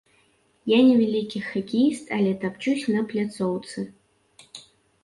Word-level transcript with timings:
Я 0.71 0.79
не 0.87 0.95
вялікі 1.01 1.39
хакеіст, 1.49 2.05
але 2.17 2.31
тапчуся 2.45 2.87
на 2.97 3.05
пляцоўцы. 3.13 3.79